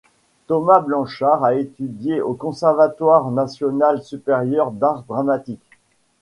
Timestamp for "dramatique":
5.03-5.61